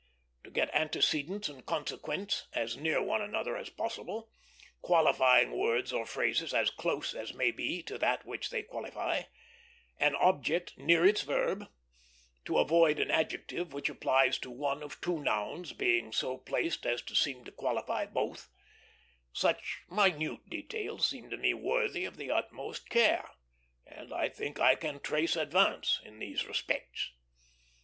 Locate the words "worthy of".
21.53-22.17